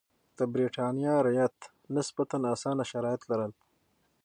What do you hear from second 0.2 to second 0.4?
د